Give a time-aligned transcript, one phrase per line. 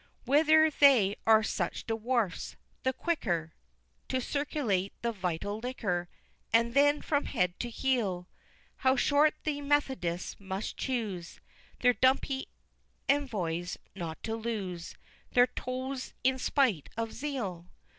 [0.01, 0.23] XXVIII.
[0.25, 3.53] Whether they are such dwarfs the quicker
[4.07, 6.09] To circulate the vital liquor,
[6.51, 8.27] And then, from head to heel
[8.77, 11.39] How short the Methodists must choose
[11.81, 12.47] Their dumpy
[13.07, 14.95] envoys not to lose
[15.33, 17.67] Their toes in spite of zeal?